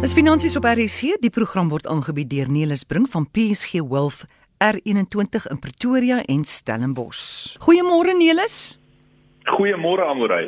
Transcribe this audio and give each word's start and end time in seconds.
Dis 0.00 0.14
finansies 0.16 0.54
op 0.56 0.64
RC. 0.64 1.18
Die 1.20 1.28
program 1.28 1.68
word 1.68 1.84
aangebied 1.84 2.30
deur 2.32 2.48
Nelis 2.48 2.86
Brink 2.88 3.10
van 3.12 3.26
PSG 3.36 3.82
Wealth 3.84 4.22
R21 4.64 5.44
in 5.52 5.58
Pretoria 5.60 6.22
en 6.24 6.46
Stellenbosch. 6.48 7.58
Goeiemôre 7.60 8.14
Nelis. 8.16 8.54
Goeiemôre 9.44 10.06
Amorey. 10.08 10.46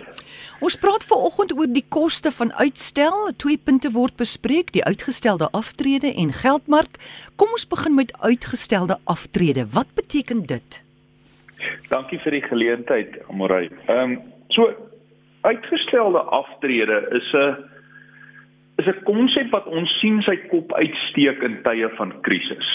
Ons 0.65 0.79
praat 0.81 1.05
veraloggend 1.05 1.53
oor 1.53 1.69
die 1.69 1.85
koste 1.85 2.33
van 2.33 2.55
uitstel. 2.57 3.29
Twee 3.45 3.61
punte 3.61 3.91
word 3.93 4.17
bespreek: 4.17 4.73
die 4.73 4.85
uitgestelde 4.89 5.51
aftrede 5.53 6.15
en 6.17 6.33
geldmark. 6.33 6.97
Kom 7.37 7.53
ons 7.53 7.69
begin 7.69 7.99
met 7.99 8.15
uitgestelde 8.25 8.97
aftrede. 9.05 9.67
Wat 9.77 9.93
beteken 10.01 10.47
dit? 10.49 10.81
Dankie 11.93 12.23
vir 12.25 12.39
die 12.39 12.47
geleentheid, 12.49 13.21
Amorey. 13.29 13.69
Ehm 13.85 14.17
um, 14.17 14.17
so 14.57 14.73
uitgestelde 15.45 16.25
aftrede 16.41 17.05
is 17.21 17.29
'n 17.37 17.72
is 18.77 18.87
'n 18.87 19.03
konsep 19.05 19.51
wat 19.51 19.67
ons 19.67 19.99
sien 20.01 20.23
sy 20.23 20.37
kop 20.37 20.73
uitsteek 20.73 21.43
in 21.43 21.63
tye 21.63 21.89
van 21.97 22.13
krisis. 22.21 22.69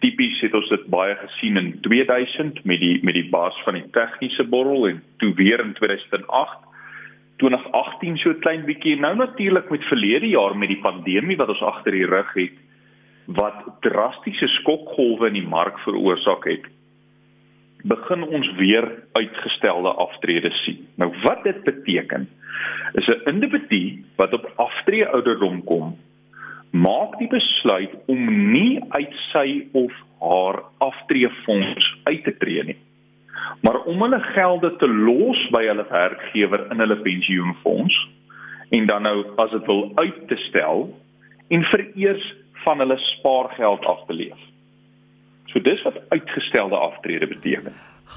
Tipies 0.00 0.40
het 0.40 0.54
ons 0.54 0.68
dit 0.68 0.86
baie 0.86 1.14
gesien 1.14 1.56
in 1.56 1.80
2000 1.80 2.64
met 2.64 2.80
die 2.80 2.98
met 3.02 3.14
die 3.14 3.28
baas 3.30 3.56
van 3.64 3.74
die 3.74 3.90
tegniese 3.90 4.44
borrel 4.44 4.88
en 4.88 5.02
toe 5.18 5.34
weer 5.34 5.60
in 5.60 5.72
2008 5.72 6.58
2018 7.38 8.16
so 8.16 8.30
'n 8.30 8.40
klein 8.40 8.64
bietjie 8.64 8.96
nou 8.96 9.14
natuurlik 9.16 9.70
met 9.70 9.84
verlede 9.84 10.28
jaar 10.28 10.56
met 10.56 10.68
die 10.68 10.80
pandemie 10.82 11.36
wat 11.36 11.48
ons 11.48 11.62
agter 11.62 11.92
die 11.92 12.06
rug 12.06 12.34
het 12.34 12.56
wat 13.26 13.64
drastiese 13.80 14.48
skokgolwe 14.48 15.26
in 15.26 15.38
die 15.40 15.48
mark 15.48 15.78
veroorsaak 15.78 16.44
het 16.44 16.66
begin 17.82 18.22
ons 18.22 18.52
weer 18.58 18.86
uitgestelde 19.12 19.88
aftredes 19.88 20.64
sien. 20.64 20.86
Nou 20.96 21.10
wat 21.22 21.42
dit 21.44 21.64
beteken 21.64 22.28
is 22.92 23.08
'n 23.08 23.28
individu 23.28 24.04
wat 24.16 24.32
op 24.32 24.52
aftree 24.56 25.06
ouderdom 25.06 25.64
kom, 25.64 25.96
maak 26.70 27.18
die 27.18 27.28
besluit 27.28 27.90
om 28.06 28.52
nie 28.52 28.80
uit 28.88 29.14
sy 29.32 29.66
of 29.72 29.92
haar 30.20 30.62
aftreefonds 30.78 31.96
uit 32.02 32.24
te 32.24 32.36
tree 32.36 32.64
nie, 32.64 32.78
maar 33.60 33.82
om 33.82 34.02
hulle 34.02 34.20
gelde 34.20 34.76
te 34.76 34.88
los 34.88 35.48
by 35.50 35.64
hulle 35.66 35.86
werkgewer 35.90 36.70
in 36.70 36.78
hulle 36.78 36.96
pensioenfonds 36.96 38.08
en 38.70 38.86
dan 38.86 39.02
nou 39.02 39.26
as 39.36 39.50
dit 39.50 39.66
wil 39.66 39.92
uit 39.94 40.28
te 40.28 40.36
stel 40.48 40.88
en 41.48 41.62
vereers 41.62 42.34
van 42.64 42.78
hulle 42.78 42.96
spaargeld 42.96 43.84
af 43.84 44.06
te 44.06 44.12
leef. 44.12 44.51
So 45.52 45.60
dis 45.60 45.82
wat 45.82 46.00
uitgestelde 46.08 46.76
aftrede 46.76 47.26
beteken. 47.26 47.72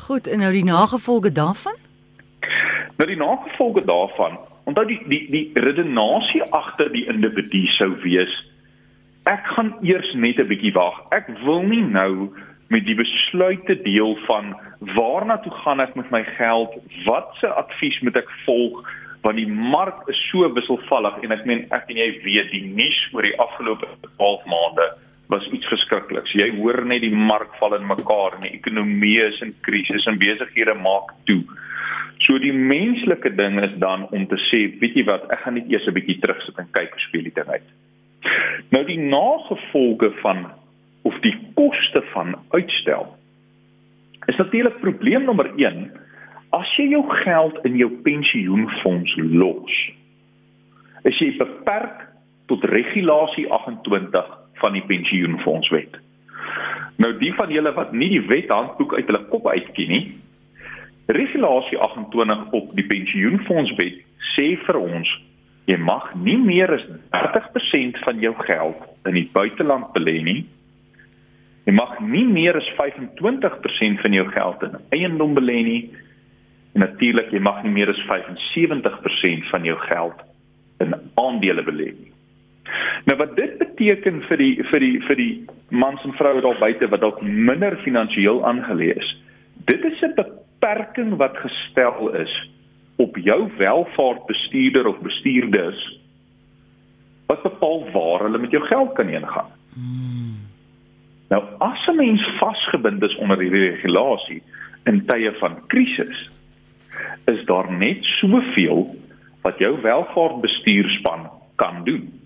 Goed, 0.08 0.28
en 0.28 0.40
nou 0.40 0.52
die 0.52 0.64
nagevolge 0.64 1.32
daarvan? 1.32 1.76
Nou 2.98 3.08
die 3.10 3.20
nagevolge 3.20 3.86
daarvan, 3.86 4.40
onthou 4.64 4.86
die 4.88 5.02
die 5.08 5.24
die 5.32 5.50
redenasie 5.54 6.44
agter 6.44 6.92
die 6.92 7.06
individu 7.12 7.66
sou 7.78 7.92
wees 8.04 8.36
ek 9.26 9.46
gaan 9.56 9.74
eers 9.82 10.12
net 10.14 10.38
'n 10.40 10.48
bietjie 10.48 10.74
wag. 10.74 11.02
Ek 11.10 11.28
wil 11.44 11.62
nie 11.62 11.82
nou 11.82 12.30
met 12.70 12.86
die 12.86 12.96
besluite 12.96 13.82
deel 13.82 14.16
van 14.26 14.56
waarna 14.80 15.38
toe 15.38 15.52
gaan 15.52 15.80
ek 15.80 15.96
met 15.96 16.12
my 16.12 16.24
geld? 16.24 16.74
Watse 17.06 17.48
advies 17.48 18.00
moet 18.02 18.16
ek 18.16 18.30
volg? 18.46 18.86
want 19.26 19.38
die 19.38 19.48
mark 19.48 20.08
is 20.08 20.30
so 20.30 20.54
wisselvallig 20.54 21.16
en 21.24 21.32
ek 21.32 21.46
meen 21.46 21.66
ek 21.74 21.90
en 21.90 21.98
jy 21.98 22.10
weet 22.22 22.52
die 22.52 22.66
nuus 22.78 23.00
oor 23.14 23.26
die 23.26 23.40
afgelope 23.42 23.88
12 24.18 24.46
maande 24.46 24.86
was 25.28 25.46
iets 25.52 25.68
verskrikliks. 25.72 26.34
Jy 26.38 26.50
hoor 26.60 26.84
net 26.86 27.02
die 27.02 27.14
mark 27.14 27.54
val 27.60 27.76
in 27.78 27.88
mekaar 27.90 28.38
en 28.38 28.46
die 28.46 28.54
ekonomie 28.58 29.18
is 29.26 29.40
in 29.42 29.56
krisis 29.66 30.06
en 30.10 30.20
besighede 30.22 30.76
maak 30.78 31.14
toe. 31.30 31.42
So 32.26 32.38
die 32.40 32.54
menslike 32.54 33.34
ding 33.36 33.60
is 33.64 33.74
dan 33.82 34.08
om 34.16 34.28
te 34.30 34.38
sê, 34.48 34.66
weet 34.82 34.96
jy 34.96 35.06
wat, 35.10 35.26
ek 35.34 35.42
gaan 35.44 35.58
net 35.58 35.70
eers 35.72 35.88
'n 35.88 35.98
bietjie 35.98 36.20
terugsit 36.22 36.58
en 36.60 36.70
kyk 36.72 36.94
hoe 36.94 37.06
speel 37.08 37.28
die 37.28 37.36
ding 37.36 37.50
uit. 37.50 37.70
Nou 38.72 38.84
die 38.86 39.00
nagevolge 39.00 40.12
van 40.22 40.46
of 41.04 41.20
die 41.22 41.36
koste 41.54 42.02
van 42.14 42.36
uitstel 42.50 43.18
is 44.26 44.38
natuurlik 44.38 44.80
probleem 44.82 45.26
nommer 45.26 45.52
1 45.58 45.92
as 46.50 46.70
jy 46.78 46.90
jou 46.90 47.04
geld 47.24 47.60
in 47.66 47.76
jou 47.78 47.90
pensioenfonds 48.06 49.14
los. 49.18 49.76
Is 51.04 51.20
jy 51.20 51.38
beperk 51.38 52.08
tot 52.48 52.64
regulasie 52.64 53.46
28 53.52 54.45
van 54.62 54.76
die 54.78 54.84
pensioenfondswet. 54.88 56.00
Nou 57.02 57.12
die 57.20 57.34
van 57.36 57.52
julle 57.52 57.74
wat 57.76 57.92
nie 57.94 58.10
die 58.14 58.24
wethandboek 58.28 58.96
uit 58.96 59.06
hulle 59.10 59.24
kop 59.32 59.48
uitken 59.48 59.92
nie, 59.92 60.04
regulasie 61.12 61.78
28 61.78 62.52
op 62.58 62.72
die 62.78 62.86
pensioenfondswet 62.90 64.02
sê 64.34 64.48
vir 64.66 64.80
ons 64.80 65.12
jy 65.70 65.78
mag 65.82 66.12
nie 66.22 66.38
meer 66.38 66.72
as 66.76 66.86
30% 67.14 68.00
van 68.06 68.22
jou 68.22 68.34
geld 68.46 68.82
in 69.10 69.18
die 69.18 69.28
buiteland 69.34 69.92
belê 69.96 70.20
nie. 70.26 70.42
Jy 71.66 71.74
mag 71.74 71.98
nie 72.06 72.26
meer 72.30 72.58
as 72.60 72.68
25% 72.78 74.04
van 74.04 74.18
jou 74.18 74.26
geld 74.30 74.66
in 74.68 74.76
eiendom 74.94 75.34
belê 75.38 75.58
nie. 75.66 75.82
En 76.78 76.86
natuurlik 76.86 77.34
jy 77.34 77.42
mag 77.42 77.64
nie 77.66 77.74
meer 77.74 77.90
as 77.90 78.02
75% 78.06 79.50
van 79.50 79.66
jou 79.66 79.78
geld 79.88 80.22
in 80.86 80.94
aandele 81.22 81.66
belê 81.66 81.90
nie. 81.96 82.15
Nou 83.06 83.18
wat 83.18 83.36
dit 83.36 83.58
beteken 83.58 84.22
vir 84.30 84.38
die 84.38 84.64
vir 84.72 84.80
die 84.80 84.96
vir 85.08 85.20
die 85.20 85.34
mans 85.70 86.04
en 86.04 86.16
vroue 86.18 86.42
daar 86.42 86.60
buite 86.60 86.90
wat 86.90 87.04
dalk 87.04 87.22
minder 87.22 87.78
finansiëel 87.84 88.42
aangeleë 88.46 88.98
is. 88.98 89.12
Dit 89.70 89.86
is 89.86 90.02
'n 90.02 90.16
beperking 90.16 91.18
wat 91.18 91.38
gestel 91.38 92.10
is 92.16 92.34
op 92.96 93.18
jou 93.18 93.50
welvaartbestuurder 93.58 94.88
of 94.88 95.00
bestuurders 95.00 96.00
wat 97.28 97.42
bepaal 97.44 97.90
waar 97.92 98.20
hulle 98.24 98.38
met 98.38 98.52
jou 98.52 98.64
geld 98.64 98.94
kan 98.94 99.10
ingaan. 99.10 99.50
Hmm. 99.74 100.38
Nou 101.30 101.44
as 101.58 101.88
'n 101.88 101.96
mens 101.96 102.22
vasgebind 102.40 103.04
is 103.04 103.16
onder 103.16 103.40
hierdie 103.40 103.70
regulasie 103.70 104.44
in 104.84 105.06
tye 105.06 105.32
van 105.40 105.68
krisis, 105.68 106.30
is 107.26 107.46
daar 107.46 107.72
net 107.72 108.04
soveel 108.04 108.96
wat 109.42 109.58
jou 109.58 109.82
welvaartbestuurspan 109.82 111.30
kan 111.56 111.84
doen. 111.84 112.25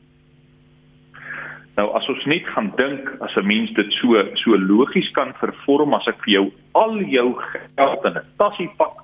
Nou 1.79 1.94
as 1.95 2.07
ons 2.12 2.25
net 2.28 2.47
gaan 2.51 2.73
dink 2.75 3.07
as 3.23 3.35
'n 3.40 3.47
mens 3.47 3.72
dit 3.72 3.91
so 4.01 4.19
so 4.44 4.57
logies 4.57 5.09
kan 5.16 5.31
vervorm 5.40 5.94
as 5.94 6.07
ek 6.07 6.19
vir 6.25 6.34
jou 6.34 6.45
al 6.75 7.00
jou 7.00 7.28
geld 7.75 8.06
in 8.06 8.17
'n 8.17 8.25
tassie 8.38 8.72
pak 8.78 8.97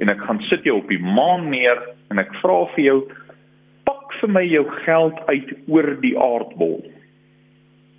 en 0.00 0.08
ek 0.08 0.20
gaan 0.26 0.40
sit 0.50 0.64
jou 0.64 0.76
op 0.76 0.88
die 0.88 0.98
maan 0.98 1.50
neer 1.50 1.78
en 2.10 2.18
ek 2.18 2.34
vra 2.42 2.66
vir 2.74 2.84
jou 2.84 2.98
pak 3.84 4.12
vir 4.20 4.30
my 4.30 4.42
jou 4.42 4.64
geld 4.84 5.18
uit 5.28 5.50
oor 5.68 5.88
die 6.00 6.16
aardbol. 6.18 6.82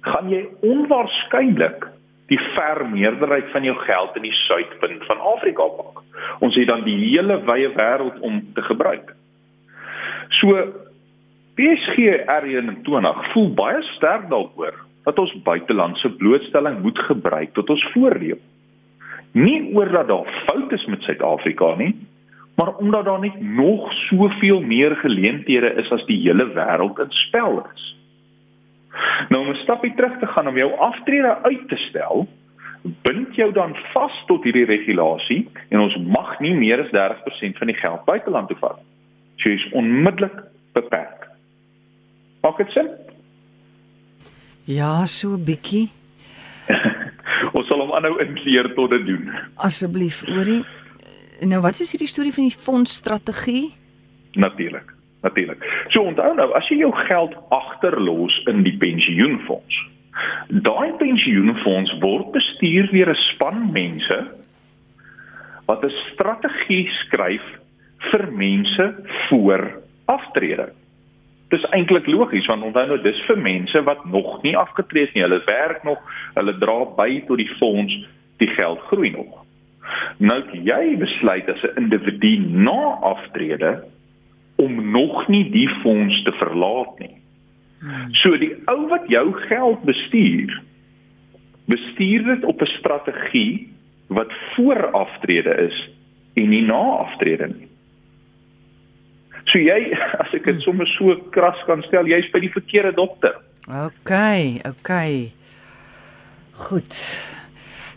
Gaan 0.01 0.29
jy 0.29 0.43
onwaarskynlik 0.61 1.87
die 2.27 2.39
ver 2.55 2.83
meerderheid 2.89 3.47
van 3.51 3.63
jou 3.63 3.75
geld 3.75 4.15
in 4.15 4.23
die 4.23 4.39
suidpunt 4.47 5.05
van 5.05 5.19
Afrika 5.19 5.67
pak. 5.67 6.03
Ons 6.39 6.55
het 6.55 6.67
dan 6.67 6.83
die 6.83 6.97
hele 6.97 7.39
wye 7.45 7.69
wêreld 7.69 8.19
om 8.19 8.43
te 8.53 8.61
gebruik. 8.61 9.15
So 10.29 10.67
PSG 11.57 11.97
R21 12.29 13.23
voel 13.31 13.49
baie 13.57 13.81
sterk 13.95 14.27
daaroor 14.29 14.75
dat 15.07 15.19
ons 15.19 15.33
buitelandse 15.43 16.11
blootstelling 16.19 16.81
moet 16.83 16.99
gebruik 17.07 17.53
tot 17.55 17.69
ons 17.73 17.85
voordeel. 17.93 18.37
Nie 19.33 19.73
oor 19.73 19.89
dat 19.89 20.07
daar 20.11 20.29
foute 20.45 20.75
is 20.75 20.85
met 20.85 21.01
Suid-Afrika 21.01 21.73
nie, 21.79 21.95
maar 22.57 22.75
omdat 22.75 23.05
daar 23.05 23.19
net 23.19 23.41
nog 23.41 23.93
soveel 23.93 24.61
meer 24.61 24.95
geleenthede 24.95 25.73
is 25.81 25.91
as 25.91 26.05
die 26.05 26.19
hele 26.21 26.45
wêreld 26.53 26.99
in 26.99 27.11
spel 27.25 27.61
is. 27.73 27.85
Nou 29.29 29.45
om 29.45 29.51
'n 29.53 29.63
stapie 29.63 29.93
terug 29.95 30.19
te 30.19 30.27
gaan 30.27 30.47
om 30.47 30.57
jou 30.57 30.71
aftrede 30.77 31.37
uit 31.41 31.67
te 31.69 31.77
stel, 31.89 32.27
bind 33.01 33.35
jou 33.35 33.51
dan 33.53 33.75
vas 33.93 34.23
tot 34.27 34.43
hierdie 34.43 34.65
regulasie 34.65 35.47
en 35.69 35.79
ons 35.79 35.97
mag 35.97 36.39
nie 36.39 36.53
meer 36.53 36.81
as 36.83 36.91
30% 36.91 37.57
van 37.57 37.67
die 37.67 37.75
geld 37.75 38.05
buiteland 38.05 38.47
toe 38.47 38.57
vat. 38.57 38.79
Jy 39.35 39.51
is 39.51 39.69
onmiddellik 39.71 40.43
beperk. 40.73 41.16
Maak 42.41 42.57
dit 42.57 42.69
sin? 42.75 42.89
Ja, 44.63 45.05
so 45.05 45.37
'n 45.37 45.43
bietjie. 45.43 45.89
Ons 47.57 47.67
sal 47.67 47.79
hom 47.79 47.93
aanhou 47.95 48.19
inkleer 48.19 48.73
tot 48.75 48.89
dit 48.89 49.05
doen. 49.05 49.31
Asseblief, 49.55 50.23
oorie. 50.27 50.63
Nou, 51.39 51.61
wat 51.61 51.79
is 51.79 51.91
hierdie 51.91 52.09
storie 52.09 52.33
van 52.33 52.49
die 52.49 52.57
fondsstrategie? 52.65 53.73
Natuurlik. 54.33 54.93
Natuurlik. 55.21 55.63
So 55.89 56.01
onthou 56.01 56.33
nou, 56.35 56.49
as 56.57 56.67
jy 56.69 56.81
jou 56.81 56.91
geld 57.07 57.35
agterlos 57.49 58.35
in 58.51 58.63
die 58.63 58.75
pensioenfonds, 58.77 59.77
daai 60.49 60.93
pensioenfonds 61.01 61.93
word 62.01 62.31
bestuur 62.35 62.89
deur 62.91 63.09
'n 63.13 63.21
span 63.33 63.71
mense 63.71 64.17
wat 65.65 65.83
'n 65.83 65.93
strategie 66.13 66.89
skryf 67.05 67.45
vir 68.11 68.31
mense 68.31 68.85
voor 69.29 69.81
aftrede. 70.05 70.71
Dis 71.49 71.63
eintlik 71.71 72.07
logies 72.11 72.47
want 72.49 72.63
onthou 72.63 72.85
nou 72.87 73.01
dis 73.01 73.19
vir 73.27 73.37
mense 73.39 73.81
wat 73.87 74.05
nog 74.05 74.41
nie 74.43 74.55
afgetree 74.57 75.07
is 75.07 75.13
nie. 75.13 75.23
Hulle 75.23 75.41
werk 75.45 75.83
nog, 75.87 75.99
hulle 76.35 76.57
dra 76.59 76.79
by 76.97 77.09
tot 77.27 77.37
die 77.37 77.51
fonds, 77.59 77.93
die 78.41 78.49
geld 78.57 78.81
groei 78.89 79.11
nog. 79.15 79.43
Nou 80.19 80.41
jy 80.51 80.97
besluit 80.99 81.49
as 81.49 81.63
'n 81.63 81.77
individu 81.83 82.37
na 82.39 82.97
aftrede 83.01 83.83
om 84.57 84.91
nog 84.91 85.27
nie 85.27 85.49
die 85.51 85.69
fonds 85.83 86.23
te 86.23 86.31
verlaat 86.31 86.99
nie. 86.99 87.15
Hmm. 87.79 88.13
So 88.13 88.37
die 88.37 88.55
ou 88.65 88.87
wat 88.89 89.07
jou 89.07 89.33
geld 89.47 89.83
bestuur, 89.83 90.61
bestuur 91.65 92.23
dit 92.23 92.43
op 92.43 92.61
'n 92.61 92.73
strategie 92.79 93.69
wat 94.07 94.31
voor 94.55 94.91
aftrede 94.91 95.55
is 95.67 95.89
en 96.33 96.49
nie 96.49 96.61
na 96.61 96.83
aftrede 97.05 97.47
nie. 97.47 97.67
So 99.51 99.61
jy 99.61 99.93
as 100.21 100.33
ek 100.35 100.47
dit 100.49 100.61
sommer 100.65 100.89
so 100.97 101.15
kras 101.35 101.59
kan 101.69 101.83
stel, 101.87 102.09
jy's 102.09 102.29
by 102.33 102.43
die 102.43 102.53
verkeerde 102.53 102.95
dokter. 102.97 103.39
OK, 103.67 104.13
OK. 104.67 104.93
Goed. 106.67 107.01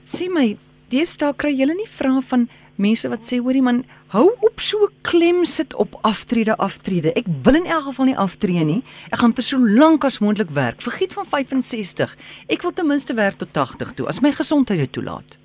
Sien 0.05 0.35
my, 0.35 0.49
deesdae 0.91 1.37
kry 1.39 1.53
jy 1.55 1.71
nie 1.71 1.89
vrae 1.89 2.23
van 2.33 2.49
mense 2.81 3.09
wat 3.13 3.27
sê 3.27 3.39
hoorie 3.41 3.63
man, 3.63 3.83
hou 4.15 4.27
op 4.47 4.63
so 4.65 4.89
klem 5.07 5.45
sit 5.47 5.75
op 5.79 5.99
aftrede 6.07 6.57
aftrede. 6.59 7.13
Ek 7.19 7.29
wil 7.45 7.61
in 7.61 7.69
elk 7.69 7.91
geval 7.91 8.11
nie 8.11 8.17
aftree 8.19 8.65
nie. 8.67 8.81
Ek 9.13 9.21
gaan 9.23 9.37
vir 9.37 9.47
so 9.47 9.61
lank 9.61 10.07
as 10.09 10.19
moontlik 10.25 10.51
werk. 10.57 10.81
Vergiet 10.85 11.15
van 11.17 11.29
65. 11.29 12.17
Ek 12.51 12.65
wil 12.67 12.75
ten 12.75 12.89
minste 12.89 13.17
werk 13.19 13.39
tot 13.41 13.53
80 13.55 13.95
toe 14.01 14.09
as 14.11 14.23
my 14.25 14.33
gesondheid 14.35 14.83
dit 14.83 14.93
toelaat. 14.97 15.39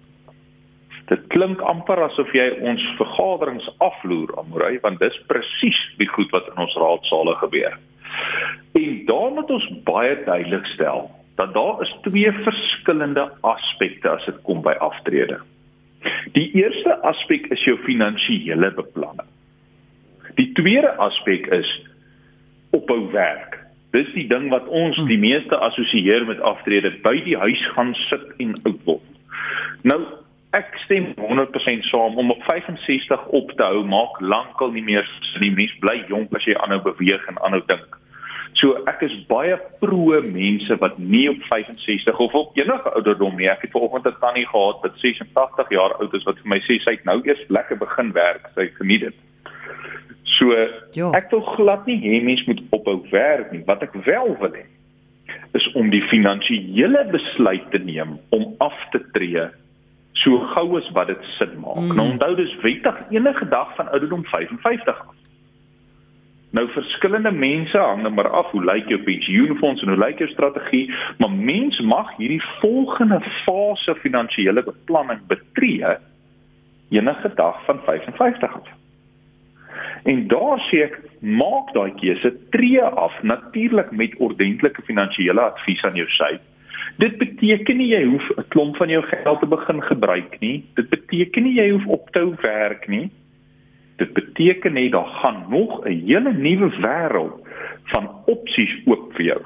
Dit 1.10 1.28
klink 1.30 1.62
amper 1.62 2.02
asof 2.08 2.32
jy 2.34 2.46
ons 2.66 2.84
vergaderings 2.98 3.68
afloer, 3.86 4.32
Amorey, 4.42 4.80
want 4.82 5.00
dis 5.04 5.18
presies 5.30 5.82
die 6.00 6.10
goed 6.10 6.32
wat 6.34 6.48
in 6.50 6.64
ons 6.66 6.78
raadsale 6.82 7.36
gebeur. 7.44 7.78
En 8.80 8.96
daar 9.06 9.36
moet 9.36 9.52
ons 9.54 9.68
baie 9.86 10.16
duidelik 10.26 10.66
stel 10.74 11.10
dat 11.36 11.54
daar 11.54 11.82
is 11.84 11.92
twee 12.08 12.32
verskillende 12.32 13.28
aspekte 13.42 14.10
as 14.10 14.26
dit 14.26 14.38
kom 14.48 14.64
by 14.66 14.74
aftrede. 14.80 15.42
Die 16.34 16.48
eerste 16.56 16.96
aspek 17.04 17.50
is 17.54 17.64
jou 17.68 17.76
finansiële 17.84 18.72
beplanning. 18.78 19.28
Die 20.40 20.52
tweede 20.58 20.94
aspek 21.04 21.48
is 21.54 21.70
ophou 22.76 23.12
werk. 23.12 23.60
Dis 23.96 24.08
die 24.16 24.28
ding 24.28 24.50
wat 24.52 24.68
ons 24.68 24.98
die 25.08 25.20
meeste 25.20 25.58
assosieer 25.58 26.26
met 26.28 26.42
aftrede, 26.44 26.92
by 27.04 27.16
die 27.24 27.38
huis 27.40 27.62
gaan 27.76 27.94
sit 28.08 28.32
en 28.44 28.56
oud 28.64 28.82
word. 28.88 29.12
Nou 29.88 30.02
ek 30.56 30.72
stem 30.86 31.12
100% 31.20 31.84
saam 31.90 32.18
om 32.18 32.32
op 32.32 32.44
65 32.48 33.28
op 33.40 33.52
te 33.52 33.64
hou 33.64 33.84
maak 33.92 34.20
lankal 34.22 34.72
nie 34.72 34.84
meer 34.84 35.08
die 35.44 35.52
mens 35.52 35.74
bly 35.84 35.98
jonk 36.08 36.34
as 36.38 36.48
jy 36.48 36.56
aanhou 36.64 36.82
beweeg 36.86 37.24
en 37.32 37.40
aanhou 37.44 37.62
dink. 37.68 37.98
So 38.56 38.78
ek 38.88 39.04
is 39.04 39.16
baie 39.28 39.58
pro 39.82 40.22
mense 40.24 40.78
wat 40.80 40.96
nie 40.98 41.26
op 41.30 41.42
65 41.50 42.22
of 42.24 42.38
op 42.40 42.56
enige 42.56 42.94
ouderdom 42.96 43.36
nie. 43.36 43.50
Ek 43.52 43.66
het 43.68 43.74
vanoggend 43.76 44.08
'n 44.08 44.20
tannie 44.22 44.48
gehad 44.48 44.80
wat 44.82 44.96
86 45.04 45.70
jaar 45.70 45.94
oud 46.00 46.14
is 46.14 46.24
wat 46.24 46.40
vir 46.40 46.50
my 46.54 46.60
sê 46.64 46.80
sy 46.80 46.96
het 46.96 47.04
nou 47.06 47.20
eers 47.24 47.44
lekker 47.50 47.78
begin 47.78 48.14
werk. 48.14 48.48
Sy 48.56 48.70
geniet 48.80 49.02
dit. 49.02 49.16
So 50.24 50.46
jo. 50.56 50.72
Ja. 50.94 51.12
ek 51.12 51.32
wil 51.32 51.42
glad 51.42 51.86
nie 51.86 52.00
hê 52.00 52.24
mense 52.24 52.44
moet 52.48 52.64
ophou 52.72 53.04
werk 53.12 53.52
nie. 53.52 53.64
Wat 53.66 53.84
ek 53.84 53.94
wel 53.94 54.38
wil 54.40 54.56
hê 54.56 54.66
is 55.54 55.68
om 55.74 55.90
die 55.90 56.04
finansiële 56.04 57.06
besluit 57.12 57.72
te 57.72 57.80
neem 57.80 58.20
om 58.30 58.56
af 58.60 58.76
te 58.92 59.00
tree 59.12 59.52
so 60.24 60.40
gou 60.40 60.78
as 60.78 60.90
wat 60.96 61.08
dit 61.08 61.24
sin 61.38 61.60
maak. 61.60 61.82
Mm. 61.82 61.96
Nou 61.96 62.10
onthou 62.16 62.36
dis 62.36 62.56
wettig 62.64 62.98
enige 63.10 63.48
dag 63.48 63.76
van 63.76 63.90
ouderdom 63.90 64.26
55 64.26 65.00
af. 65.00 65.16
Nou 66.56 66.70
verskillende 66.72 67.32
mense 67.32 67.78
hang 67.78 68.02
nou 68.02 68.14
maar 68.14 68.30
af 68.30 68.52
hoe 68.52 68.64
lyk 68.64 68.88
jou 68.88 69.02
pensioenfonds 69.04 69.82
en 69.84 69.92
hoe 69.92 70.00
lyk 70.00 70.22
jou 70.24 70.30
strategie, 70.32 70.88
maar 71.18 71.32
mens 71.32 71.80
mag 71.80 72.16
hierdie 72.18 72.44
volgende 72.62 73.20
fase 73.44 73.96
finansiële 73.96 74.64
beplanning 74.64 75.20
betree 75.28 75.98
enige 76.90 77.32
dag 77.36 77.66
van 77.66 77.80
55 77.84 78.54
af. 78.54 78.68
En 80.04 80.28
daar 80.28 80.60
sê 80.70 80.84
ek 80.86 81.00
maak 81.20 81.74
daai 81.74 81.92
keuse, 82.00 82.32
tree 82.54 82.84
af 82.84 83.16
natuurlik 83.22 83.92
met 83.92 84.16
ordentlike 84.22 84.82
finansiële 84.86 85.42
advies 85.42 85.84
aan 85.84 85.98
jou 85.98 86.08
sy. 86.14 86.36
Dit 86.98 87.18
beteken 87.18 87.78
nie 87.78 87.88
jy 87.88 88.04
hoef 88.06 88.30
'n 88.38 88.48
klomp 88.48 88.76
van 88.76 88.90
jou 88.90 89.04
geld 89.04 89.40
te 89.40 89.46
begin 89.46 89.82
gebruik 89.82 90.40
nie. 90.40 90.64
Dit 90.76 90.90
beteken 90.90 91.44
nie 91.44 91.54
jy 91.54 91.70
hoef 91.72 91.86
op 91.86 92.10
te 92.10 92.20
hou 92.20 92.36
werk 92.42 92.88
nie. 92.88 93.10
Dit 93.98 94.14
beteken 94.14 94.74
net 94.74 94.92
daar 94.92 95.12
gaan 95.22 95.46
nog 95.50 95.86
'n 95.86 96.06
hele 96.06 96.34
nuwe 96.34 96.70
wêreld 96.82 97.40
van 97.84 98.10
opsies 98.26 98.74
oop 98.86 99.14
vir 99.14 99.26
jou. 99.26 99.42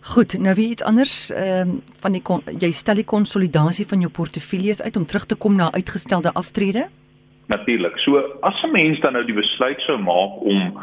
Goed, 0.00 0.38
nou 0.38 0.54
wie 0.54 0.68
iets 0.68 0.82
anders 0.82 1.30
ehm 1.30 1.68
uh, 1.68 1.74
van 2.00 2.12
die 2.12 2.22
jy 2.58 2.70
stel 2.70 2.94
die 2.94 3.04
konsolidasie 3.04 3.86
van 3.86 4.00
jou 4.00 4.10
portefeuilles 4.10 4.82
uit 4.82 4.96
om 4.96 5.06
terug 5.06 5.26
te 5.26 5.34
kom 5.34 5.56
na 5.56 5.72
uitgestelde 5.72 6.32
aftrede? 6.32 6.86
Natuurlik. 7.46 7.98
So 7.98 8.18
as 8.40 8.62
'n 8.62 8.72
mens 8.72 9.00
dan 9.00 9.12
nou 9.12 9.24
die 9.24 9.34
besluit 9.34 9.80
sou 9.80 9.98
maak 9.98 10.40
om 10.40 10.78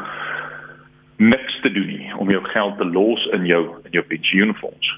niks 1.16 1.60
te 1.62 1.72
doen 1.72 1.86
nie, 1.86 2.12
om 2.18 2.30
jou 2.30 2.44
geld 2.44 2.76
te 2.78 2.84
los 2.84 3.26
in 3.32 3.46
jou 3.46 3.64
in 3.84 3.90
jou 3.90 4.04
pensioenfonds 4.04 4.94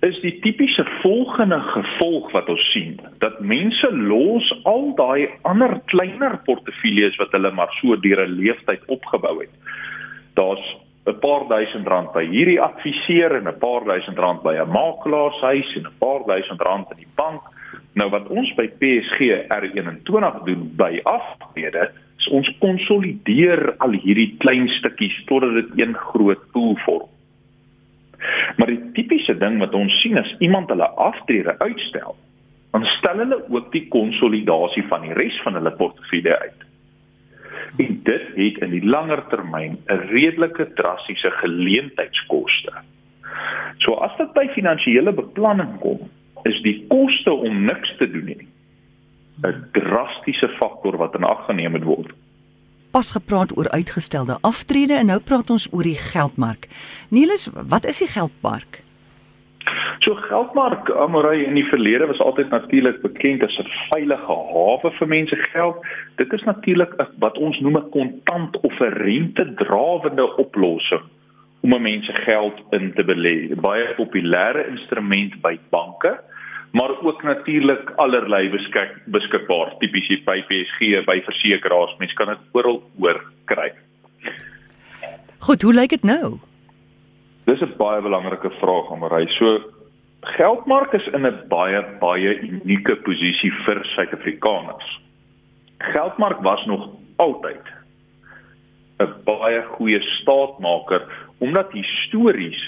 is 0.00 0.16
die 0.24 0.32
tipiese 0.40 0.84
volgende 1.02 1.58
gevolg 1.60 2.30
wat 2.32 2.48
ons 2.48 2.62
sien 2.72 2.94
dat 3.20 3.40
mense 3.44 3.88
los 3.92 4.46
al 4.68 4.94
daai 4.96 5.28
ander 5.48 5.76
kleiner 5.92 6.38
portefeuilles 6.46 7.18
wat 7.20 7.34
hulle 7.36 7.50
maar 7.56 7.72
so 7.80 7.96
deur 8.06 8.22
'n 8.24 8.38
leeftyd 8.40 8.86
opgebou 8.88 9.40
het. 9.40 9.52
Daar's 10.40 10.64
'n 11.06 11.18
paar 11.20 11.48
duisend 11.48 11.86
rand 11.86 12.12
by 12.12 12.24
hierdie 12.24 12.60
adviseur 12.60 13.36
en 13.36 13.48
'n 13.48 13.58
paar 13.58 13.84
duisend 13.84 14.18
rand 14.18 14.42
by 14.42 14.54
'n 14.56 14.72
makelaarshuis 14.72 15.76
en 15.76 15.86
'n 15.86 15.98
paar 15.98 16.24
duisend 16.26 16.60
rand 16.60 16.90
in 16.90 16.96
die 16.96 17.14
bank. 17.14 17.42
Nou 17.94 18.10
wat 18.10 18.28
ons 18.28 18.54
by 18.54 18.68
PSG 18.68 19.20
R21 19.48 20.44
doen 20.44 20.72
by 20.76 21.00
aftrede, 21.04 21.90
is 22.20 22.28
ons 22.36 22.48
konsolideer 22.60 23.62
al 23.80 23.96
hierdie 23.96 24.34
klein 24.42 24.68
stukkies 24.76 25.16
totdat 25.30 25.56
dit 25.56 25.80
een 25.80 25.94
groot 26.12 26.42
pool 26.52 26.76
vorm. 26.84 27.08
Maar 28.60 28.74
die 28.74 28.82
tipiese 28.96 29.36
ding 29.40 29.56
wat 29.62 29.74
ons 29.76 29.94
sien 30.02 30.20
is 30.20 30.34
iemand 30.44 30.68
hulle 30.68 30.88
aftrede 31.00 31.56
uitstel, 31.64 32.16
dan 32.74 32.84
stel 32.98 33.22
hulle 33.24 33.40
ook 33.48 33.70
die 33.72 33.86
konsolidasie 33.92 34.84
van 34.92 35.06
die 35.06 35.16
res 35.16 35.38
van 35.46 35.56
hulle 35.56 35.72
portefeulje 35.80 36.36
uit. 36.44 36.66
En 37.80 37.96
dit 38.04 38.28
het 38.36 38.62
in 38.66 38.74
die 38.74 38.84
langer 38.84 39.22
termyn 39.32 39.78
'n 39.88 40.06
redelike 40.12 40.68
drastiese 40.76 41.30
geleentheidskoste. 41.40 42.72
So 43.78 43.94
as 43.94 44.16
dit 44.18 44.32
by 44.32 44.46
finansiële 44.52 45.12
beplanning 45.12 45.78
kom, 45.80 45.98
is 46.44 46.60
die 46.62 46.84
koste 46.88 47.32
om 47.32 47.64
niks 47.64 47.96
te 47.96 48.10
doen 48.10 48.26
nie 48.26 48.48
'n 49.42 49.68
drastiese 49.72 50.48
faktor 50.58 50.96
wat 50.96 51.14
in 51.14 51.24
ag 51.24 51.46
geneem 51.46 51.70
moet 51.70 51.84
word 51.84 52.12
pas 52.90 53.10
gepraat 53.10 53.56
oor 53.56 53.68
uitgestelde 53.70 54.38
aftrede 54.40 54.94
en 54.94 55.06
nou 55.06 55.20
praat 55.20 55.50
ons 55.50 55.68
oor 55.72 55.86
die 55.86 55.98
geldmark. 55.98 56.68
Niels, 57.08 57.48
wat 57.54 57.84
is 57.84 58.02
die 58.02 58.10
geldmark? 58.10 58.82
So 60.00 60.16
geldmark 60.16 60.88
Amorey 60.96 61.44
in 61.44 61.54
die 61.54 61.66
verlede 61.68 62.06
was 62.08 62.20
altyd 62.24 62.48
natuurlik 62.50 63.02
bekend 63.02 63.42
as 63.44 63.58
'n 63.58 63.68
veilige 63.92 64.34
hawe 64.52 64.90
vir 64.98 65.08
mense 65.08 65.36
geld. 65.36 65.76
Dit 66.16 66.32
is 66.32 66.42
natuurlik 66.42 66.94
wat 67.18 67.38
ons 67.38 67.60
noem 67.60 67.76
'n 67.76 67.90
kontant 67.90 68.60
of 68.60 68.80
'n 68.80 68.92
rente-drawende 69.04 70.36
oplossing 70.36 71.04
om 71.60 71.82
mense 71.82 72.12
geld 72.12 72.56
in 72.70 72.92
te 72.94 73.04
belê. 73.04 73.54
Baie 73.60 73.94
populêre 73.94 74.68
instrument 74.68 75.40
by 75.42 75.58
banke 75.70 76.18
maar 76.72 76.92
ook 77.02 77.22
natuurlik 77.22 77.90
allerlei 77.96 78.50
beskik 78.50 78.96
beskikbaar 79.04 79.74
tipies 79.78 80.08
hier 80.08 80.22
by 80.24 80.38
PSG 80.48 81.04
by 81.06 81.18
versekerings 81.26 81.96
mense 81.98 82.14
kan 82.14 82.32
dit 82.32 82.38
oral 82.52 82.82
oor 82.98 83.18
kry. 83.44 83.72
Goed, 85.40 85.62
hoe 85.62 85.74
lyk 85.74 85.90
dit 85.90 86.04
nou? 86.04 86.38
Dis 87.44 87.60
'n 87.60 87.76
baie 87.76 88.02
belangrike 88.02 88.50
vraag 88.60 88.90
om 88.90 89.04
ry. 89.04 89.26
So 89.26 89.60
geldmark 90.20 90.92
is 90.92 91.06
in 91.06 91.26
'n 91.26 91.48
baie 91.48 91.82
baie 92.00 92.40
unieke 92.40 92.96
posisie 92.96 93.52
vir 93.64 93.84
Suid-Afrikaners. 93.84 95.00
Geldmark 95.78 96.40
was 96.42 96.64
nog 96.66 96.88
altyd 97.16 97.66
'n 99.00 99.14
baie 99.24 99.62
goeie 99.62 100.00
staatmaker 100.00 101.02
omdat 101.38 101.72
histories 101.72 102.60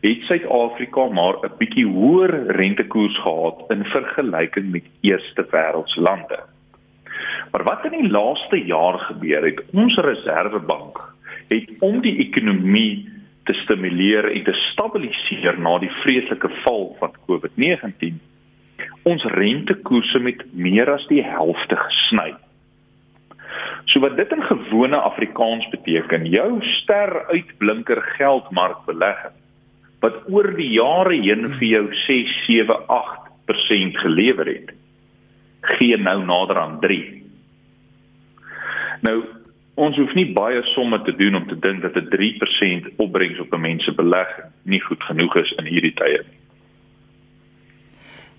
het 0.00 0.22
Suid-Afrika 0.28 1.08
maar 1.08 1.34
'n 1.42 1.56
bietjie 1.58 1.86
hoër 1.86 2.46
rentekoers 2.46 3.18
gehad 3.20 3.64
in 3.68 3.84
vergelyking 3.84 4.70
met 4.70 4.84
eerste 5.00 5.46
wêreldlande. 5.50 6.40
Maar 7.52 7.62
wat 7.62 7.84
in 7.84 8.00
die 8.00 8.10
laaste 8.10 8.64
jaar 8.64 8.98
gebeur 8.98 9.44
het, 9.44 9.62
ons 9.72 9.96
Reserwebank 9.96 11.14
het 11.48 11.70
om 11.80 12.00
die 12.00 12.16
ekonomie 12.16 13.08
te 13.44 13.52
stimuleer 13.52 14.30
en 14.32 14.44
te 14.44 14.52
stabiliseer 14.52 15.58
na 15.58 15.78
die 15.78 15.92
vreeslike 16.02 16.48
val 16.64 16.96
van 16.98 17.12
COVID-19 17.26 18.20
ons 19.02 19.24
rentekoerse 19.24 20.18
met 20.18 20.44
meer 20.52 20.90
as 20.92 21.06
die 21.06 21.22
helfte 21.24 21.76
gesny. 21.76 22.34
So 23.84 24.00
wat 24.00 24.16
dit 24.16 24.32
in 24.32 24.42
gewone 24.42 24.96
Afrikaans 24.96 25.68
beteken, 25.72 26.26
jou 26.26 26.60
ster 26.62 27.26
uitblinker 27.32 28.02
geldmarkbelegging 28.02 29.39
wat 30.00 30.22
oor 30.32 30.48
die 30.56 30.70
jare 30.72 31.16
heen 31.20 31.48
vir 31.58 31.66
jou 31.68 31.84
6, 32.06 32.36
7, 32.46 32.76
8% 32.88 34.00
gelewer 34.04 34.48
het, 34.48 34.72
gee 35.76 35.96
nou 36.00 36.24
nader 36.24 36.58
aan 36.58 36.80
3. 36.80 37.00
Nou 39.06 39.16
ons 39.80 39.96
hoef 39.96 40.12
nie 40.14 40.28
baie 40.36 40.60
somme 40.74 40.98
te 41.06 41.12
doen 41.16 41.38
om 41.38 41.46
te 41.48 41.56
dink 41.56 41.82
dat 41.82 41.96
'n 41.96 42.08
3% 42.12 42.90
opbrengs 42.96 43.40
op 43.40 43.52
'n 43.52 43.60
mens 43.60 43.84
se 43.84 43.92
belegging 43.92 44.52
nie 44.62 44.80
goed 44.80 45.02
genoeg 45.02 45.36
is 45.36 45.52
in 45.56 45.64
hierdie 45.64 45.94
tye 45.94 46.22
nie. 46.28 46.40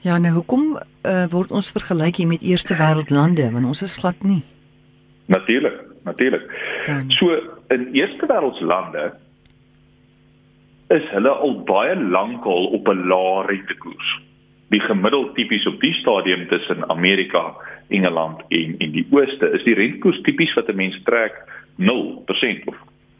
Ja, 0.02 0.18
nou 0.18 0.34
hoekom 0.34 0.80
uh, 1.06 1.26
word 1.30 1.52
ons 1.52 1.72
vergelyk 1.72 2.16
hier 2.16 2.28
met 2.28 2.42
eerste 2.42 2.74
wêreld 2.74 3.10
lande 3.10 3.52
want 3.52 3.66
ons 3.66 3.82
is 3.82 3.98
glad 3.98 4.24
nie. 4.24 4.42
Natuurlik, 5.26 5.78
natuurlik. 6.04 6.42
So 7.08 7.38
in 7.70 7.90
eerste 7.94 8.26
wêreld 8.26 8.62
lande 8.62 9.12
is 10.92 11.08
hulle 11.14 11.32
al 11.32 11.56
baie 11.68 11.96
lank 11.96 12.46
al 12.46 12.66
op 12.78 12.88
'n 12.88 13.08
lae 13.08 13.46
rentekoers. 13.48 14.10
Die 14.70 14.80
gemiddeld 14.80 15.36
tipies 15.36 15.68
op 15.68 15.80
die 15.82 15.94
stadium 15.94 16.48
tussen 16.48 16.90
Amerika, 16.90 17.56
Engeland 17.90 18.42
en 18.50 18.76
en 18.78 18.92
die 18.92 19.08
Ooste 19.12 19.52
is 19.52 19.64
die 19.64 19.76
rentekoers 19.76 20.22
tipies 20.22 20.54
wat 20.54 20.70
'n 20.70 20.76
mens 20.76 21.04
trek 21.04 21.36
0% 21.78 22.68
of 22.68 22.76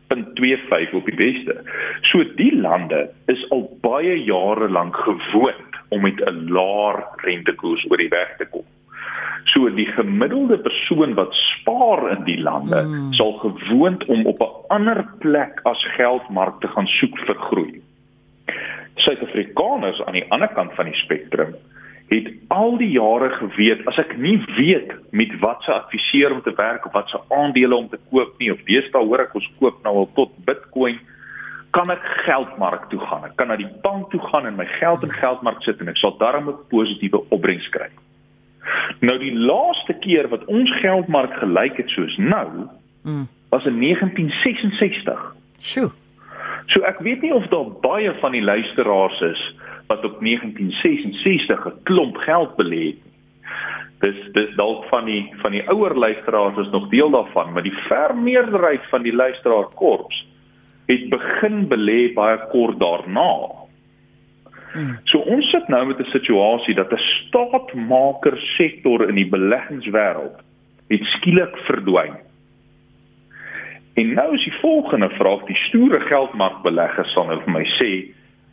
0.25 0.08 0.94
op 0.94 1.06
die 1.06 1.16
beste. 1.16 1.56
So 2.02 2.24
die 2.36 2.56
lande 2.56 3.10
is 3.26 3.50
al 3.50 3.78
baie 3.82 4.24
jare 4.24 4.70
lank 4.70 4.96
gewoond 4.96 5.72
om 5.90 6.02
met 6.02 6.20
'n 6.26 6.52
laer 6.52 7.04
rentekoers 7.16 7.86
oor 7.90 7.98
die 7.98 8.10
weg 8.10 8.36
te 8.38 8.46
kom. 8.46 8.66
So 9.46 9.70
die 9.70 9.86
gemiddelde 9.86 10.58
persoon 10.58 11.14
wat 11.14 11.34
spaar 11.34 12.18
in 12.18 12.24
die 12.24 12.40
lande 12.42 12.84
mm. 12.84 13.14
sal 13.14 13.34
gewoond 13.42 14.06
om 14.06 14.26
op 14.26 14.42
'n 14.42 14.74
ander 14.76 15.06
plek 15.20 15.60
as 15.64 15.86
geldmark 15.98 16.60
te 16.62 16.68
gaan 16.68 16.88
soek 16.88 17.18
vir 17.26 17.36
groei. 17.36 17.82
Suid-Afrikaners 18.96 20.02
aan 20.06 20.14
die 20.14 20.30
ander 20.32 20.48
kant 20.48 20.74
van 20.74 20.86
die 20.86 21.00
spektrum 21.04 21.56
het 22.12 22.28
al 22.48 22.78
die 22.78 22.92
jare 22.92 23.30
geweet 23.30 23.86
as 23.88 23.98
ek 23.98 24.18
nie 24.18 24.36
weet 24.58 24.92
met 25.16 25.32
wat 25.40 25.64
se 25.64 25.72
adviseer 25.72 26.34
om 26.36 26.42
te 26.42 26.54
werk 26.58 26.86
of 26.86 26.92
wat 26.92 27.10
se 27.10 27.20
aandele 27.30 27.76
om 27.76 27.88
te 27.90 28.00
koop 28.12 28.34
nie 28.40 28.52
of 28.52 28.60
deesdae 28.68 29.06
hoor 29.06 29.24
ek 29.24 29.36
ons 29.40 29.48
koop 29.60 29.80
nou 29.84 29.96
al 30.02 30.10
tot 30.18 30.34
Bitcoin 30.46 31.00
kan 31.72 31.92
ek 31.94 32.04
geldmark 32.26 32.90
toe 32.92 33.00
gaan. 33.00 33.24
Ek 33.30 33.38
kan 33.40 33.48
na 33.48 33.56
die 33.56 33.70
bank 33.84 34.10
toe 34.12 34.20
gaan 34.28 34.46
en 34.50 34.58
my 34.60 34.68
geld 34.80 35.06
in 35.08 35.14
geldmark 35.22 35.64
sit 35.64 35.80
en 35.80 35.88
ek 35.88 36.02
sal 36.04 36.18
daarmee 36.20 36.54
'n 36.54 36.68
positiewe 36.74 37.24
opbrengs 37.32 37.70
kry. 37.72 37.88
Nou 39.00 39.18
die 39.20 39.34
laaste 39.34 39.94
keer 39.94 40.30
wat 40.30 40.46
ons 40.46 40.72
geldmark 40.82 41.34
gelyk 41.42 41.78
het 41.78 41.90
soos 41.90 42.18
nou, 42.18 42.48
mm. 43.04 43.28
was 43.50 43.66
in 43.66 43.80
1966. 43.82 45.36
Sjoe. 45.60 45.90
So 46.72 46.86
ek 46.88 47.02
weet 47.04 47.22
nie 47.26 47.34
of 47.34 47.48
daar 47.52 47.72
baie 47.84 48.14
van 48.22 48.32
die 48.32 48.44
luisteraars 48.44 49.22
is 49.22 49.42
wat 49.90 50.06
op 50.06 50.20
1966 50.24 51.66
'n 51.68 51.84
klomp 51.84 52.18
geld 52.18 52.56
belê 52.56 52.84
het. 52.94 53.02
Dis 54.02 54.20
dis 54.34 54.56
dalk 54.56 54.86
van 54.90 55.06
die 55.06 55.34
van 55.42 55.52
die 55.52 55.64
ouer 55.70 55.96
luisteraars 55.96 56.58
is 56.58 56.72
nog 56.72 56.90
deel 56.90 57.10
daarvan, 57.10 57.54
maar 57.54 57.64
die 57.64 57.78
vermeerderheid 57.88 58.82
van 58.90 59.02
die 59.02 59.14
luisteraar 59.14 59.70
korps 59.76 60.28
het 60.86 61.10
begin 61.10 61.68
belê 61.68 62.14
baie 62.14 62.40
kort 62.52 62.80
daarna. 62.80 63.61
Hmm. 64.72 64.98
So 65.12 65.20
ons 65.20 65.50
sit 65.52 65.68
nou 65.68 65.86
met 65.86 66.00
'n 66.00 66.12
situasie 66.12 66.76
dat 66.76 66.92
'n 66.94 66.98
staatmaker 66.98 68.38
sektor 68.58 69.10
in 69.10 69.16
die 69.16 69.30
beleggingswêreld 69.30 70.40
het 70.88 71.04
skielik 71.04 71.58
verdwyn. 71.58 72.16
En 73.94 74.14
nou 74.14 74.34
is 74.36 74.44
die 74.44 74.60
volgende 74.62 75.10
vraag, 75.10 75.44
die 75.46 75.56
stoere 75.56 76.00
geldmarkbeleggers 76.00 77.12
sal 77.14 77.26
nou 77.26 77.42
vir 77.44 77.54
my 77.54 77.66
sê, 77.80 77.92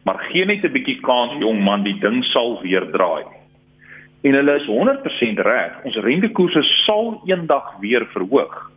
maar 0.04 0.18
gee 0.30 0.44
net 0.44 0.64
'n 0.64 0.72
bietjie 0.72 1.00
kans 1.00 1.38
jong 1.38 1.62
man, 1.62 1.82
die 1.82 1.98
ding 1.98 2.25
sal 2.25 2.60
weer 2.62 2.90
draai. 2.90 3.25
En 4.22 4.32
hulle 4.32 4.54
is 4.54 4.66
100% 4.66 5.38
reg, 5.38 5.84
ons 5.84 5.96
rentekoerse 5.96 6.62
sal 6.62 7.22
eendag 7.26 7.78
weer 7.80 8.06
verhoog. 8.06 8.70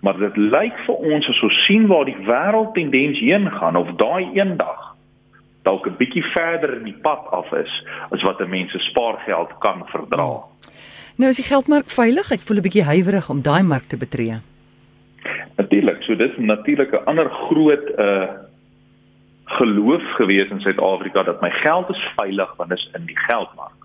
Maar 0.00 0.18
dit 0.18 0.36
lyk 0.36 0.78
vir 0.86 0.94
ons 0.94 1.28
as 1.28 1.42
ons 1.42 1.64
sien 1.66 1.86
waar 1.86 2.04
die 2.04 2.26
wêreld 2.26 2.74
tendens 2.74 3.18
heen 3.18 3.50
gaan 3.50 3.76
of 3.76 3.90
daai 3.96 4.30
eendag 4.34 4.89
dalk 5.62 5.86
'n 5.86 5.96
bietjie 5.96 6.24
verder 6.34 6.76
in 6.76 6.84
die 6.84 6.98
pad 7.02 7.26
af 7.30 7.52
is 7.52 7.86
as 8.10 8.22
wat 8.22 8.40
'n 8.40 8.48
mens 8.48 8.72
se 8.72 8.78
spaargeld 8.78 9.58
kan 9.58 9.86
verdra. 9.86 10.44
Nou 11.16 11.28
is 11.28 11.36
die 11.36 11.50
geldmark 11.54 11.90
veilig. 11.90 12.30
Ek 12.32 12.40
voel 12.40 12.56
'n 12.56 12.62
bietjie 12.62 12.84
huiwerig 12.84 13.30
om 13.30 13.42
daai 13.42 13.62
mark 13.62 13.84
te 13.84 13.96
betree. 13.96 14.38
Natuurlik, 15.56 16.02
so 16.02 16.16
dis 16.16 16.36
natuurlik 16.36 16.92
'n 16.92 17.04
ander 17.04 17.30
groot 17.30 17.98
uh 17.98 18.28
geloof 19.44 20.02
gewees 20.02 20.50
in 20.50 20.60
Suid-Afrika 20.60 21.22
dat 21.22 21.40
my 21.40 21.50
geld 21.50 21.88
is 21.90 22.12
veilig 22.16 22.56
want 22.56 22.70
dit 22.70 22.78
is 22.78 22.90
in 22.94 23.06
die 23.06 23.18
geldmark. 23.18 23.80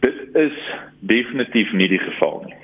Dit 0.00 0.34
is 0.34 0.56
definitief 1.00 1.72
nie 1.72 1.88
die 1.88 1.98
geval 1.98 2.42
nie. 2.44 2.54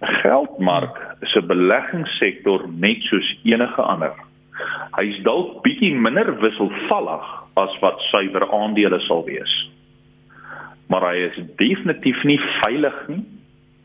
Geldmark 0.00 1.16
is 1.20 1.34
'n 1.34 1.46
beleggingssektor 1.46 2.68
net 2.68 3.02
soos 3.02 3.38
enige 3.44 3.82
ander 3.82 4.14
hy's 4.98 5.18
dalk 5.26 5.62
bietjie 5.62 5.94
minder 5.94 6.32
wisselvallig 6.42 7.26
as 7.60 7.74
wat 7.82 8.00
suiwer 8.10 8.46
aandele 8.54 9.00
sal 9.06 9.24
wees. 9.26 9.52
Maar 10.88 11.10
hy 11.10 11.16
is 11.28 11.40
definitief 11.60 12.22
nie 12.24 12.38
veilig 12.62 13.02
nie 13.08 13.24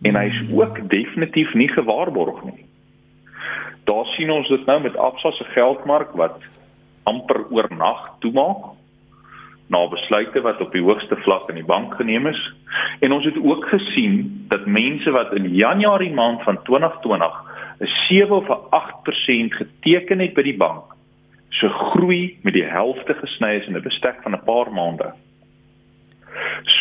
en 0.07 0.19
hy's 0.19 0.39
ook 0.51 0.79
definitief 0.91 1.53
nie 1.53 1.69
gewaarborg 1.71 2.43
nie. 2.43 2.65
Daar 3.87 4.07
sien 4.15 4.31
ons 4.31 4.47
dit 4.47 4.65
nou 4.65 4.79
met 4.83 4.97
Absa 4.97 5.31
se 5.31 5.47
geldmark 5.55 6.15
wat 6.19 6.39
amper 7.03 7.43
oornag 7.51 8.07
toemaak 8.23 8.73
na 9.67 9.87
besluite 9.87 10.41
wat 10.43 10.61
op 10.61 10.71
die 10.75 10.83
hoogste 10.83 11.15
vlak 11.23 11.49
in 11.51 11.59
die 11.59 11.67
bank 11.67 11.95
geneem 11.99 12.27
is 12.27 12.41
en 12.99 13.11
ons 13.15 13.25
het 13.25 13.39
ook 13.39 13.65
gesien 13.71 14.45
dat 14.51 14.65
mense 14.65 15.11
wat 15.11 15.33
in 15.35 15.53
Januarie 15.53 16.13
maand 16.13 16.43
van 16.43 16.59
2020 16.63 17.52
'n 17.83 17.91
7 18.07 18.35
of 18.35 18.47
'n 18.49 18.63
8% 18.69 19.53
geteken 19.53 20.19
het 20.19 20.33
by 20.33 20.41
die 20.41 20.57
bank, 20.57 20.95
se 21.49 21.69
groei 21.69 22.37
met 22.41 22.53
die 22.53 22.65
helfte 22.65 23.13
gesny 23.13 23.55
is 23.59 23.67
in 23.67 23.75
'n 23.75 23.81
bestek 23.81 24.21
van 24.23 24.33
'n 24.33 24.43
paar 24.45 24.71
maande. 24.71 25.13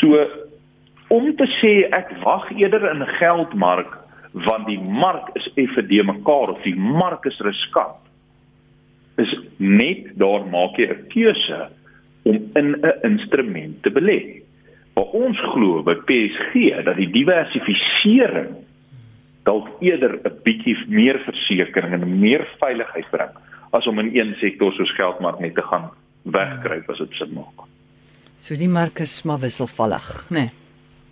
So 0.01 0.27
om 1.09 1.37
te 1.37 1.47
sê 1.61 1.89
ek 1.91 2.11
wag 2.23 2.51
eerder 2.57 2.91
in 2.91 3.03
'n 3.03 3.15
geldmark 3.21 3.99
want 4.33 4.67
die 4.67 4.81
mark 4.81 5.29
is 5.33 5.51
effe 5.55 5.87
de 5.87 6.05
mekaar 6.05 6.49
of 6.55 6.63
die 6.63 6.77
mark 6.77 7.25
is 7.25 7.41
riskant. 7.41 8.01
Is 9.17 9.39
net 9.57 10.19
daar 10.19 10.47
maak 10.47 10.77
jy 10.77 10.89
'n 10.89 11.07
keuse 11.09 11.69
om 12.23 12.37
in 12.55 12.77
'n 12.81 12.93
instrument 13.03 13.83
te 13.83 13.91
belê. 13.91 14.43
Maar 14.95 15.05
ons 15.05 15.39
glo 15.41 15.83
by 15.83 15.95
PSG 15.95 16.85
dat 16.85 16.97
die 16.97 17.11
diversifisering 17.11 18.57
dalk 19.45 19.69
eerder 19.81 20.21
'n 20.25 20.39
bietjie 20.45 20.77
meer 20.89 21.19
versekerings 21.27 22.03
en 22.03 22.21
meer 22.21 22.47
veiligheid 22.61 23.11
bring 23.11 23.31
as 23.73 23.87
om 23.87 23.99
in 23.99 24.11
een 24.17 24.35
sektor 24.41 24.73
soos 24.73 24.95
geldmark 24.95 25.39
net 25.41 25.55
te 25.55 25.63
gaan 25.63 25.91
wegkruip 26.23 26.91
as 26.91 26.99
dit 26.99 27.13
sin 27.13 27.33
maak. 27.35 27.67
So 28.37 28.55
die 28.55 28.69
mark 28.69 28.99
is 28.99 29.23
maar 29.23 29.41
wisselvallig, 29.41 30.27
né? 30.31 30.39
Nee. 30.39 30.51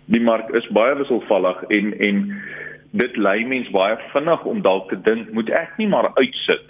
Die 0.05 0.21
mark 0.21 0.49
is 0.49 0.67
baie 0.75 0.95
wisselvallig 0.95 1.63
en 1.69 1.93
en 1.99 2.41
dit 2.91 3.17
lei 3.17 3.45
mens 3.47 3.69
baie 3.71 3.97
vinnig 4.13 4.43
om 4.43 4.61
dalk 4.61 4.89
te 4.89 5.01
dink, 5.01 5.31
moet 5.31 5.49
ek 5.49 5.77
nie 5.77 5.87
maar 5.87 6.11
uitsit 6.17 6.67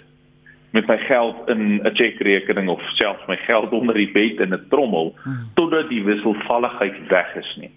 met 0.72 0.86
my 0.86 0.96
geld 1.08 1.48
in 1.48 1.82
'n 1.82 1.94
chequerekening 1.94 2.68
of 2.68 2.80
selfs 2.96 3.26
my 3.28 3.36
geld 3.36 3.72
onder 3.72 3.94
die 3.94 4.12
bed 4.12 4.40
in 4.40 4.54
'n 4.54 4.66
trommel 4.68 5.14
hmm. 5.22 5.50
totdat 5.54 5.88
die 5.88 6.04
wisselvalligheid 6.04 7.08
weg 7.08 7.34
is 7.36 7.56
nie. 7.56 7.70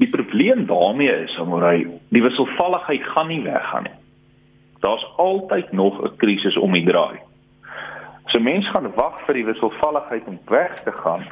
Die 0.00 0.10
probleem 0.10 0.66
daarmee 0.66 1.12
is, 1.24 1.36
Amorai, 1.38 1.84
die 2.08 2.22
wisselvalligheid 2.24 3.02
gaan 3.12 3.28
nie 3.28 3.42
weggaan 3.44 3.84
nie. 3.84 3.98
Daar's 4.80 5.04
altyd 5.16 5.72
nog 5.72 6.00
'n 6.02 6.16
krisis 6.16 6.56
om 6.56 6.72
die 6.72 6.84
draai. 6.84 7.20
As 8.24 8.34
'n 8.34 8.42
mens 8.42 8.70
gaan 8.70 8.94
wag 8.94 9.20
vir 9.26 9.34
die 9.34 9.44
wisselvalligheid 9.44 10.24
om 10.26 10.38
weg 10.46 10.82
te 10.82 10.92
gaan, 10.92 11.24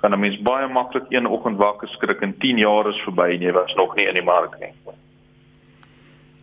gaan 0.00 0.12
'n 0.12 0.20
mens 0.20 0.42
baie 0.42 0.68
maklik 0.68 1.06
een 1.08 1.26
oggend 1.26 1.56
wakker 1.56 1.88
skrik 1.88 2.20
en 2.20 2.38
10 2.38 2.58
jaar 2.58 2.88
is 2.88 3.02
verby 3.04 3.30
en 3.34 3.40
jy 3.40 3.52
was 3.52 3.74
nog 3.74 3.94
nie 3.96 4.06
in 4.06 4.14
die 4.14 4.24
mark 4.24 4.58
nie. 4.60 4.72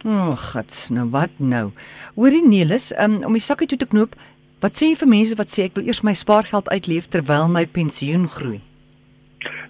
O, 0.06 0.10
oh, 0.10 0.38
gats, 0.38 0.90
nou 0.90 1.10
wat 1.10 1.30
nou? 1.38 1.72
Hoorie 2.16 2.48
Nelis, 2.48 3.00
um, 3.00 3.24
om 3.24 3.34
die 3.34 3.42
sakkie 3.42 3.68
toe 3.68 3.78
te 3.78 3.88
knoop, 3.88 4.16
wat 4.60 4.76
sê 4.76 4.86
jy 4.86 4.96
vir 4.96 5.08
mense 5.08 5.36
wat 5.36 5.50
sê 5.50 5.64
ek 5.64 5.76
wil 5.76 5.86
eers 5.86 6.04
my 6.04 6.14
spaargeld 6.14 6.70
uitleef 6.70 7.08
terwyl 7.08 7.48
my 7.48 7.66
pensioen 7.66 8.28
groei? 8.28 8.62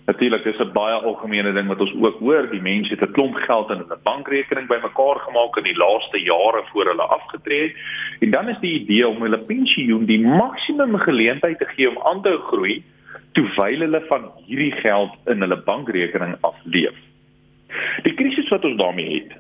Natuurlik 0.08 0.46
is 0.46 0.60
'n 0.60 0.72
baie 0.72 0.96
algemene 1.10 1.54
ding 1.54 1.68
wat 1.68 1.80
ons 1.80 1.94
ook 2.00 2.20
hoor, 2.20 2.48
die 2.50 2.62
mense 2.62 2.90
het 2.94 3.02
'n 3.02 3.12
klomp 3.12 3.36
geld 3.36 3.70
in 3.70 3.78
'n 3.78 4.04
bankrekening 4.04 4.68
bymekaar 4.68 5.20
gemaak 5.28 5.58
in 5.58 5.64
die 5.64 5.78
laaste 5.78 6.20
jare 6.22 6.64
voor 6.72 6.86
hulle 6.86 7.08
afgetree 7.18 7.62
het. 7.62 7.76
En 8.20 8.32
dan 8.32 8.50
is 8.50 8.60
die 8.60 8.80
idee 8.80 9.08
om 9.08 9.22
hulle 9.22 9.40
pensioen 9.40 10.06
die 10.06 10.20
maksimum 10.20 10.98
geleentheid 10.98 11.58
te 11.58 11.66
gee 11.66 11.90
om 11.90 12.00
aan 12.04 12.22
te 12.22 12.38
groei 12.46 12.84
terwyl 13.32 13.80
hulle 13.80 14.02
van 14.08 14.32
hierdie 14.46 14.72
geld 14.72 15.14
in 15.26 15.42
hulle 15.42 15.62
bankrekening 15.64 16.36
afleef. 16.42 16.96
Die 18.04 18.14
krisis 18.14 18.50
wat 18.50 18.66
ons 18.66 18.78
daarmee 18.78 19.14
het, 19.14 19.32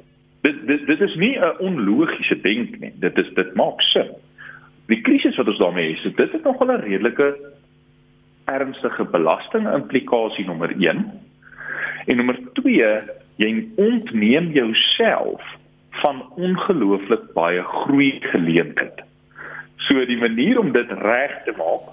dit 0.41 0.67
dit 0.67 0.87
dit 0.87 1.01
is 1.01 1.15
nie 1.15 1.39
'n 1.39 1.57
onlogiese 1.59 2.41
denk 2.41 2.79
nie. 2.79 2.91
Dit 2.99 3.17
is 3.17 3.29
dit 3.33 3.55
maak 3.55 3.81
sin. 3.81 4.09
Die 4.87 5.01
krisis 5.01 5.35
wat 5.35 5.47
ons 5.47 5.57
daarmee 5.57 5.95
het, 5.95 6.17
dit 6.17 6.31
het 6.31 6.43
nog 6.43 6.59
'n 6.63 6.81
redelike 6.81 7.55
ernstige 8.47 9.03
belasting 9.11 9.67
implikasie 9.73 10.45
nommer 10.47 10.71
1 10.71 11.05
en 12.07 12.19
nommer 12.19 12.37
2 12.59 12.91
jy 13.41 13.49
ontneem 13.75 14.51
jouself 14.55 15.43
van 16.01 16.21
ongelooflik 16.35 17.25
baie 17.35 17.63
groei 17.63 18.11
geleenthede. 18.31 19.03
So 19.87 20.05
die 20.05 20.19
manier 20.21 20.59
om 20.59 20.71
dit 20.71 20.93
reg 21.01 21.35
te 21.45 21.53
maak 21.57 21.91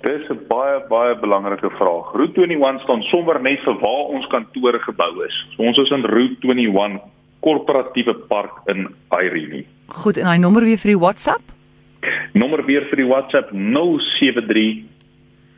Dis 0.00 0.28
'n 0.28 0.38
baie 0.48 0.80
baie 0.88 1.18
belangrike 1.18 1.70
vraag. 1.70 2.12
Route 2.12 2.40
21 2.40 2.80
staan 2.82 3.02
sommer 3.02 3.40
net 3.42 3.60
vir 3.60 3.78
waar 3.80 4.04
ons 4.16 4.26
kantore 4.26 4.78
gebou 4.78 5.24
is. 5.24 5.46
So 5.56 5.62
ons 5.62 5.78
is 5.78 5.90
in 5.90 6.04
Route 6.04 6.46
21 6.46 7.00
korporatiewe 7.40 8.14
park 8.14 8.52
in 8.64 8.94
Irene. 9.08 9.64
Goed, 9.86 10.16
en 10.16 10.26
hy 10.26 10.36
nommer 10.36 10.64
weer 10.64 10.78
vir 10.78 10.90
die 10.90 10.98
WhatsApp? 10.98 11.42
Nommer 12.32 12.64
weer 12.66 12.86
vir 12.90 12.96
die 13.02 13.08
WhatsApp 13.08 13.50
073 13.52 14.84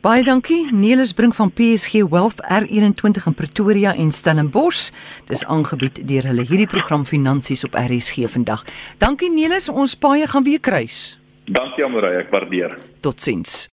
Baie 0.00 0.24
dankie. 0.24 0.72
Nelis 0.72 1.12
bring 1.12 1.34
van 1.36 1.50
PSG 1.52 2.00
Wealth 2.08 2.40
R21 2.48 3.26
in 3.26 3.34
Pretoria 3.36 3.92
en 3.94 4.10
Stellenbosch. 4.10 4.88
Dis 5.28 5.44
aangebied 5.44 6.00
deur 6.08 6.30
hulle 6.30 6.46
hierdie 6.48 6.70
program 6.70 7.04
Finansies 7.04 7.66
op 7.68 7.76
RSG 7.76 8.24
vandag. 8.32 8.64
Dankie 8.98 9.28
Nelis, 9.28 9.68
ons 9.68 9.98
paai 10.00 10.24
gaan 10.26 10.46
weer 10.48 10.60
kruis. 10.60 11.18
Dankie 11.44 11.84
Amorey, 11.84 12.16
ek 12.22 12.32
waardeer. 12.32 12.78
Totsiens. 13.04 13.68